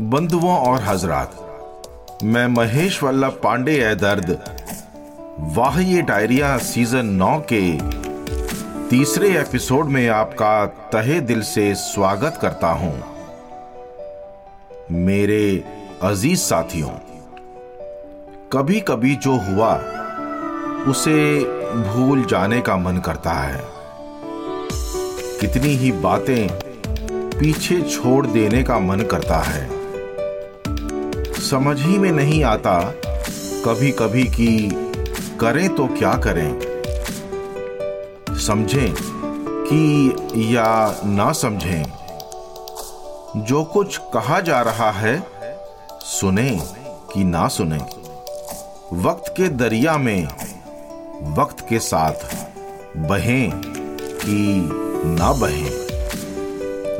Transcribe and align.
बंधुओं 0.00 0.56
और 0.56 0.82
हजरात, 0.82 2.20
मैं 2.24 2.46
महेश 2.46 3.02
वल्लभ 3.02 3.40
पांडे 3.42 3.72
ए 3.72 3.94
दर्द 3.94 4.30
वाह 5.56 5.80
ये 5.80 6.02
डायरिया 6.02 6.56
सीज़न 6.58 7.06
नौ 7.06 7.38
के 7.52 7.60
तीसरे 8.88 9.28
एपिसोड 9.40 9.86
में 9.86 10.08
आपका 10.08 10.66
तहे 10.66 11.20
दिल 11.20 11.42
से 11.42 11.74
स्वागत 11.74 12.38
करता 12.42 12.68
हूँ। 12.72 12.92
मेरे 14.90 15.64
अज़ीज़ 16.02 16.40
साथियों 16.40 16.90
कभी 18.52 18.80
कभी 18.80 19.14
जो 19.16 19.32
हुआ, 19.32 19.74
उसे 20.90 21.44
भूल 21.74 22.24
जाने 22.24 22.60
का 22.60 22.76
मन 22.76 22.98
करता 22.98 23.32
है। 23.32 23.60
कितनी 25.40 25.74
ही 25.74 25.92
बातें 25.92 26.48
पीछे 27.38 27.80
छोड़ 27.82 28.26
देने 28.26 28.62
का 28.62 28.78
मन 28.78 29.00
करता 29.00 29.38
है। 29.38 29.79
समझ 31.50 31.80
ही 31.80 31.98
में 31.98 32.12
नहीं 32.12 32.44
आता 32.44 32.94
कभी 33.64 33.90
कभी 33.90 34.22
कि 34.24 34.70
करें 35.40 35.74
तो 35.74 35.86
क्या 35.86 36.12
करें? 36.14 36.60
समझें 38.38 38.94
कि 39.66 40.14
या 40.56 41.00
ना 41.04 41.32
समझें। 41.32 41.82
जो 43.36 43.64
कुछ 43.64 43.98
कहा 43.98 44.40
जा 44.40 44.60
रहा 44.60 44.90
है, 44.90 45.26
सुने 46.00 46.60
कि 47.14 47.24
ना 47.24 47.48
सुने। 47.48 47.78
वक्त 48.92 49.34
के 49.36 49.48
दरिया 49.48 49.98
में, 49.98 50.24
वक्त 51.36 51.66
के 51.68 51.78
साथ 51.78 52.34
बहें 52.96 53.50
कि 54.00 54.68
ना 55.18 55.32
बहें। 55.32 55.70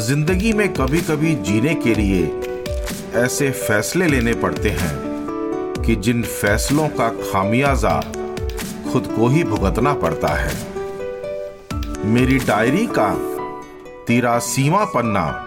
ज़िंदगी 0.00 0.52
में 0.52 0.72
कभी 0.72 1.00
कभी 1.00 1.34
जीने 1.34 1.74
के 1.74 1.94
लिए 1.94 2.26
ऐसे 3.14 3.50
फैसले 3.50 4.06
लेने 4.06 4.34
पड़ते 4.34 4.70
हैं 4.70 4.98
कि 5.86 5.96
जिन 5.96 6.22
फैसलों 6.22 6.88
का 6.88 7.08
खामियाजा 7.08 8.00
खुद 8.92 9.06
को 9.06 9.28
ही 9.28 9.44
भुगतना 9.44 9.94
पड़ता 9.94 10.28
है। 10.28 10.76
मेरी 12.06 12.38
डायरी 12.38 12.88
का 12.98 13.14
तिरासीवा 14.04 14.84
पन्ना। 14.84 15.42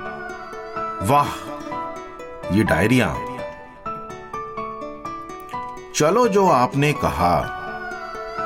वाह, 1.02 1.28
ये 2.58 2.64
डायरिया। 2.64 3.16
चलो 5.96 6.28
जो 6.28 6.50
आपने 6.50 6.94
कहा, 6.94 7.56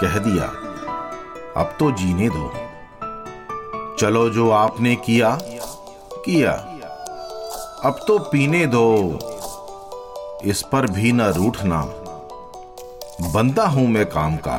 कह 0.02 0.18
दिया। 0.18 0.46
अब 1.58 1.74
तो 1.80 1.92
जीने 1.92 2.30
दो। 2.30 2.54
चलो 4.00 4.30
जो 4.30 4.50
आपने 4.50 4.96
किया 4.96 5.40
किया। 6.26 6.73
अब 7.86 8.00
तो 8.08 8.20
पीने 8.20 8.66
दो। 8.66 9.20
इस 10.46 10.62
पर 10.72 10.86
भी 10.92 11.12
न 11.12 11.22
रूठना 11.22 11.82
बंदा 13.34 13.66
हूँ 13.66 13.88
मैं 13.88 14.06
काम 14.06 14.38
का। 14.38 14.58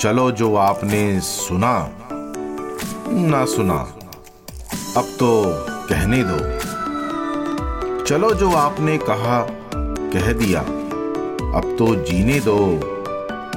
चलो 0.00 0.30
जो 0.30 0.54
आपने 0.56 1.20
सुना, 1.20 1.90
ना 3.08 3.44
सुना, 3.44 3.78
अब 4.96 5.04
तो 5.04 5.44
कहने 5.86 6.22
दो। 6.24 6.38
चलो 8.04 8.30
जो 8.34 8.50
आपने 8.50 8.98
कहा, 8.98 9.46
कह 10.12 10.32
दिया, 10.32 10.60
अब 11.58 11.76
तो 11.78 11.94
जीने 11.94 12.40
दो। 12.40 12.58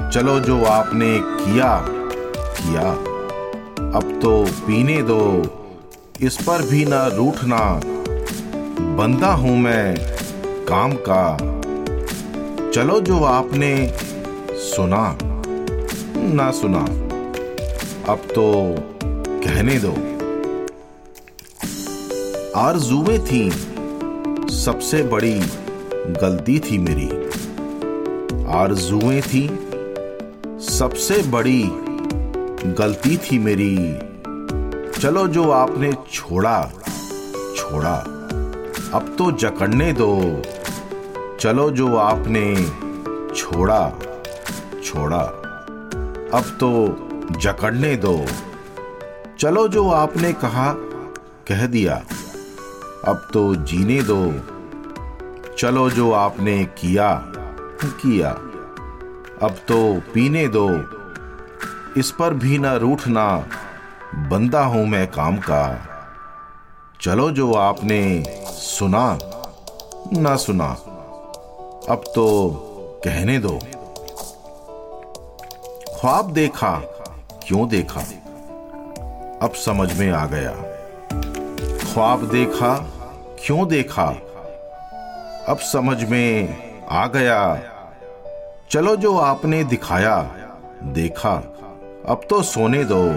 चलो 0.09 0.39
जो 0.39 0.65
आपने 0.65 1.19
किया 1.19 1.77
किया, 2.57 2.91
अब 3.95 4.19
तो 4.21 4.45
पीने 4.67 5.01
दो। 5.01 5.23
इस 6.21 6.37
पर 6.37 6.61
भी 6.61 6.85
ना 6.85 7.07
रूठना 7.07 7.81
बंदा 8.81 9.33
हूँ 9.33 9.57
मैं 9.57 9.97
काम 10.65 10.93
का। 10.93 11.37
चलो 12.71 12.99
जो 12.99 13.23
आपने 13.23 13.93
सुना, 14.53 15.17
ना 16.17 16.51
सुना, 16.51 16.83
अब 18.11 18.17
तो 18.17 18.75
कहने 19.43 19.79
दो। 19.79 19.93
आरजुएँ 22.59 23.19
थी, 23.19 23.49
सबसे 24.55 25.03
बड़ी 25.03 25.41
गलती 26.21 26.59
थी 26.59 26.77
मेरी। 26.77 27.09
आरजुएँ 28.53 29.21
थी, 29.21 29.47
सबसे 30.59 31.21
बड़ी 31.21 31.63
गलती 32.73 33.17
थी 33.17 33.39
मेरी। 33.39 33.97
चलो 35.01 35.27
जो 35.27 35.51
आपने 35.51 35.93
छोड़ा 36.13 36.71
छोड़ा। 37.55 38.20
अब 38.93 39.15
तो 39.17 39.31
जकड़ने 39.31 39.93
दो। 39.93 40.41
चलो 41.39 41.71
जो 41.71 41.97
आपने 41.97 42.55
छोड़ा 43.35 43.99
छोड़ा। 44.83 45.21
अब 46.33 46.43
तो 46.59 46.97
जकड़ने 47.39 47.95
दो। 47.95 48.25
चलो 49.39 49.67
जो 49.67 49.89
आपने 49.89 50.33
कहा, 50.33 50.73
कह 51.47 51.65
दिया। 51.65 52.03
अब 53.05 53.27
तो 53.33 53.55
जीने 53.55 54.01
दो। 54.01 54.33
चलो 55.57 55.89
जो 55.89 56.11
आपने 56.11 56.65
किया 56.65 57.13
किया। 57.83 58.29
अब 59.47 59.55
तो 59.67 60.01
पीने 60.13 60.47
दो। 60.47 60.69
इस 61.97 62.11
पर 62.11 62.33
भी 62.33 62.57
ना 62.57 62.75
रूठना, 62.75 63.45
बंदा 64.15 64.63
हूँ 64.63 64.87
मैं 64.87 65.07
काम 65.07 65.37
का। 65.37 65.87
चलो 67.01 67.31
जो 67.31 67.53
आपने 67.53 68.23
सुना, 68.61 69.19
ना 70.13 70.35
सुना। 70.35 70.67
अब 71.89 72.03
तो 72.15 72.49
कहने 73.03 73.39
दो। 73.39 73.59
ख्वाब 75.99 76.31
देखा, 76.31 76.75
क्यों 77.47 77.67
देखा? 77.67 77.99
अब 79.41 79.51
समझ 79.53 79.99
में 79.99 80.11
आ 80.11 80.25
गया। 80.25 80.51
ख्वाब 81.93 82.29
देखा, 82.29 82.85
क्यों 83.45 83.67
देखा? 83.67 84.07
अब 85.49 85.57
समझ 85.59 86.03
में 86.03 86.57
आ 86.89 87.07
गया। 87.07 87.61
चलो 88.71 88.95
जो 88.95 89.17
आपने 89.17 89.63
दिखाया, 89.63 90.31
देखा। 90.83 91.35
अब 92.07 92.21
तो 92.29 92.43
सोने 92.43 92.83
दो। 92.83 93.07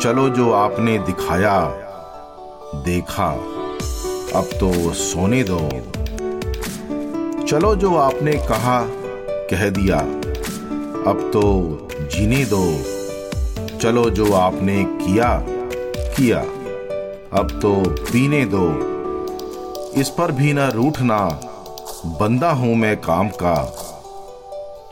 चलो 0.00 0.28
जो 0.28 0.52
आपने 0.52 0.98
दिखाया, 0.98 1.64
देखा। 2.74 3.59
अब 4.34 4.44
तो 4.44 4.92
सोने 4.92 5.42
दो। 5.42 5.58
चलो 7.46 7.74
जो 7.76 7.96
आपने 7.96 8.32
कहा, 8.32 8.86
कह 9.50 9.70
दिया। 9.70 9.98
अब 11.10 11.30
तो 11.32 11.42
जीने 12.00 12.44
दो। 12.44 12.72
चलो 13.78 14.10
जो 14.10 14.32
आपने 14.32 14.84
किया 14.84 15.46
किया। 16.16 16.40
अब 17.38 17.58
तो 17.62 17.90
पीने 17.90 18.44
दो। 18.44 18.66
इस 20.00 20.08
पर 20.08 20.32
भी 20.32 20.52
ना 20.52 20.68
रूठना। 20.68 21.40
बंदा 22.06 22.50
हूँ 22.50 22.76
मैं 22.76 22.96
काम 22.96 23.28
का। 23.28 23.74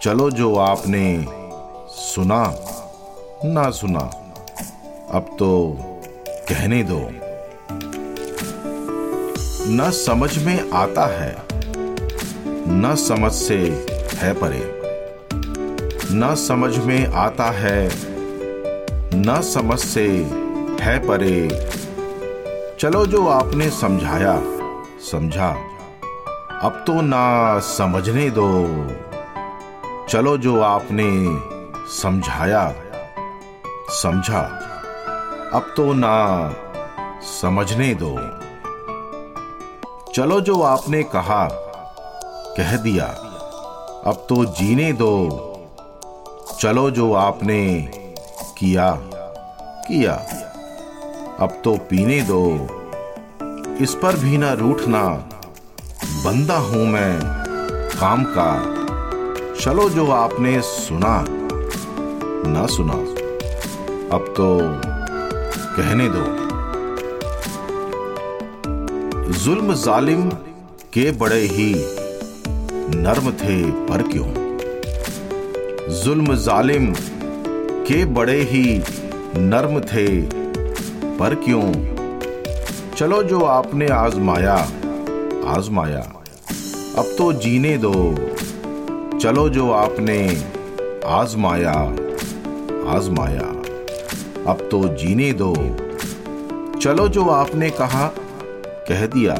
चलो 0.02 0.30
जो 0.30 0.56
आपने 0.56 1.26
सुना, 1.88 2.54
ना 3.44 3.70
सुना। 3.70 4.10
अब 5.10 5.22
तो 5.38 5.76
कहने 6.28 6.82
दो। 6.82 7.27
न 9.70 9.90
समझ 9.90 10.38
में 10.38 10.70
आता 10.70 11.06
है, 11.06 11.42
न 12.68 12.94
समझ 12.98 13.32
से 13.32 13.56
है 14.14 14.32
परे। 14.32 14.82
न 16.12 16.34
समझ 16.34 16.78
में 16.78 17.06
आता 17.06 17.44
है, 17.44 17.90
न 19.14 19.40
समझ 19.40 19.78
से 19.78 20.08
है 20.80 20.98
परे। 20.98 21.48
चलो 22.80 23.06
जो 23.06 23.28
आपने 23.28 23.70
समझाया, 23.70 24.42
समझा। 25.12 25.48
अब 26.62 26.84
तो 26.86 27.00
ना 27.00 27.58
समझने 27.58 28.30
दो। 28.30 28.66
चलो 30.08 30.38
जो 30.38 30.60
आपने 30.60 31.10
समझाया, 32.02 32.74
समझा। 33.88 34.40
अब 35.52 35.74
तो 35.76 35.92
ना 35.92 36.16
समझने 37.22 37.94
दो। 37.94 38.47
चलो 40.14 40.40
जो 40.40 40.62
आपने 40.62 41.02
कहा, 41.02 41.48
कह 42.56 42.76
दिया। 42.76 43.04
अब 44.06 44.26
तो 44.28 44.44
जीने 44.44 44.92
दो। 44.92 45.28
चलो 46.60 46.90
जो 46.90 47.12
आपने 47.12 47.90
किया 48.58 48.98
किया। 49.88 50.14
अब 51.40 51.60
तो 51.64 51.76
पीने 51.76 52.22
दो। 52.22 52.44
इस 53.82 53.94
पर 53.94 54.16
भी 54.16 54.38
ना 54.38 54.52
रूठना। 54.52 55.04
बंदा 56.04 56.58
हूँ 56.58 56.86
मैं 56.86 57.20
काम 58.00 58.24
का 58.24 58.78
चलो 59.60 59.90
जो 59.90 60.10
आपने 60.10 60.60
सुना, 60.60 61.24
ना 62.50 62.66
सुना। 62.66 62.94
अब 64.16 64.34
तो 64.36 64.58
कहने 65.76 66.08
दो। 66.08 66.47
जुल्म 69.28 69.74
जालिम 69.74 70.30
के 70.92 71.10
बड़े 71.10 71.40
ही 71.40 71.74
नर्म 72.96 73.30
थे, 73.30 73.70
पर 73.70 74.02
क्यों? 74.02 74.26
जुल्म 76.04 76.34
जालिम 76.34 76.94
के 77.84 78.04
बड़े 78.04 78.42
ही 78.42 78.82
नर्म 79.36 79.80
थे, 79.80 80.20
पर 81.18 81.34
क्यों? 81.34 81.72
चलो 82.96 83.22
जो 83.22 83.40
आपने 83.40 83.88
आजमाया 83.88 84.54
आजमाया। 85.46 86.12
अब 86.98 87.14
तो 87.18 87.32
जीने 87.32 87.78
दो। 87.78 88.14
चलो 89.18 89.48
जो 89.48 89.70
आपने 89.70 90.44
आजमाया 91.06 91.72
आजमाया। 92.96 93.54
अब 94.52 94.68
तो 94.70 94.88
जीने 94.88 95.32
दो। 95.32 95.54
चलो 96.80 97.08
जो 97.08 97.24
आपने 97.24 97.70
कहा 97.70 98.12
कह 98.88 99.06
दिया, 99.06 99.34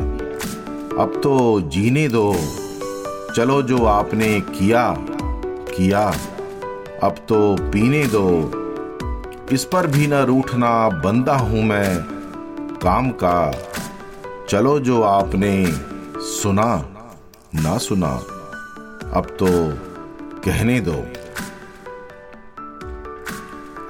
अब 1.02 1.20
तो 1.22 1.60
जीने 1.60 2.08
दो। 2.08 2.34
चलो 3.34 3.62
जो 3.62 3.84
आपने 3.84 4.40
किया 4.40 4.82
किया। 5.76 6.02
अब 7.02 7.16
तो 7.28 7.56
पीने 7.70 8.04
दो। 8.06 8.28
इस 9.52 9.64
पर 9.64 9.86
भी 9.86 10.06
न 10.06 10.14
रूठना, 10.14 10.88
बंदा 10.88 11.36
हूँ 11.36 11.62
मैं, 11.62 12.02
काम 12.82 13.10
का। 13.10 13.52
चलो 14.48 14.78
जो 14.80 15.02
आपने 15.02 15.52
सुना, 16.16 16.74
ना 17.54 17.76
सुना, 17.78 18.10
अब 19.14 19.26
तो 19.42 19.46
कहने 20.40 20.80
दो। 20.80 20.98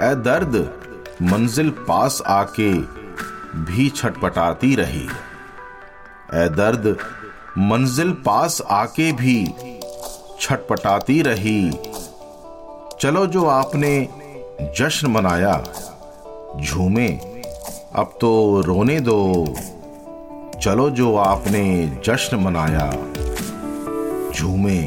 ए 0.03 0.15
दर्द 0.15 0.57
मंजिल 1.23 1.71
पास 1.71 2.23
आके 2.27 2.73
भी 3.65 3.89
छटपटाती 3.89 4.75
रही। 4.75 5.09
ए 6.35 6.49
दर्द, 6.49 6.97
मंजिल 7.59 8.13
पास 8.13 8.63
आके 8.71 9.13
भी 9.13 9.55
छटपटाती 10.41 11.23
रही। 11.23 11.71
चलो 13.01 13.27
जो 13.27 13.47
आपने 13.47 14.09
जश्न 14.79 15.07
मनाया, 15.07 15.65
झूमे, 16.61 17.09
अब 17.95 18.19
तो 18.21 18.61
रोने 18.61 19.01
दो। 19.01 19.47
चलो 20.63 20.91
जो 20.91 21.17
आपने 21.17 21.87
जश्न 22.05 22.37
मनाया, 22.37 22.91
झूमे, 24.33 24.79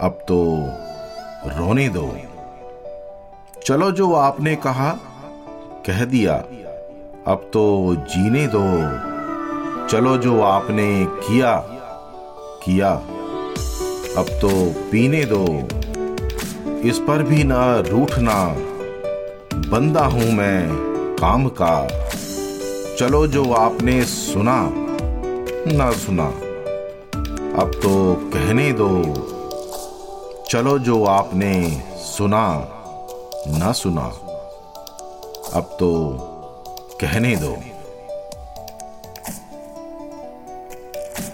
अब 0.00 0.18
तो 0.28 0.44
रोने 1.46 1.88
दो। 1.88 2.16
चलो 3.66 3.90
जो 3.90 4.14
आपने 4.14 4.56
कहा, 4.56 4.90
कह 5.86 6.04
दिया, 6.04 6.34
अब 7.26 7.50
तो 7.52 7.94
जीने 7.98 8.46
दो। 8.46 9.05
चलो 9.90 10.16
जो 10.16 10.42
आपने 10.42 11.04
किया 11.04 11.56
किया। 12.64 12.92
अब 14.18 14.26
तो 14.30 14.48
पीने 14.90 15.24
दो। 15.24 15.44
इस 16.88 16.98
पर 16.98 17.22
भी 17.22 17.44
ना 17.44 17.78
रूठना। 17.78 18.56
बंदा 19.70 20.04
हूँ 20.04 20.32
मैं 20.32 20.68
काम 21.20 21.48
का। 21.48 21.86
चलो 22.98 23.26
जो 23.26 23.52
आपने 23.52 24.04
सुना, 24.04 24.70
ना 25.76 25.90
सुना। 25.92 26.26
अब 27.62 27.70
तो 27.74 28.14
कहने 28.34 28.72
दो। 28.72 29.02
चलो 30.50 30.78
जो 30.78 31.04
आपने 31.04 31.82
सुना, 31.98 32.68
ना 33.58 33.72
सुना। 33.72 34.06
अब 35.54 35.76
तो 35.80 36.18
कहने 37.00 37.36
दो। 37.36 37.75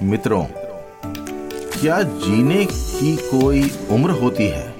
मित्रों, 0.03 0.45
क्या 1.81 2.03
जीने 2.03 2.65
की 2.65 3.17
कोई 3.17 3.71
उम्र 3.91 4.11
होती 4.11 4.47
है? 4.47 4.75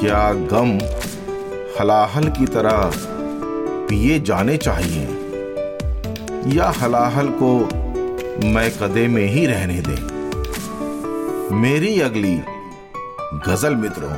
क्या 0.00 0.32
गम 0.32 0.78
हलाहल 1.80 2.28
की 2.28 2.46
तरह 2.46 2.92
पिए 3.88 4.20
जाने 4.20 4.56
चाहिए? 4.56 5.06
या 6.56 6.70
हलाहल 6.70 7.28
को 7.42 7.58
मैं 8.48 8.70
कदे 8.78 9.08
में 9.08 9.26
ही 9.26 9.46
रहने 9.46 9.82
दे? 9.86 9.98
मेरी 11.54 12.00
अगली 12.00 12.36
गज़ल 13.48 13.74
मित्रों 13.76 14.12